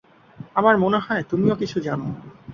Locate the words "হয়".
0.99-1.23